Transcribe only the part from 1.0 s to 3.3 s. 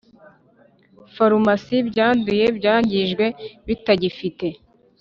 Farumasi byanduye byangijwe